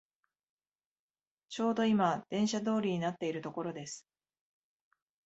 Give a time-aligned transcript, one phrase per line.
[1.49, 4.07] ちょうどいま電車通りになっているところです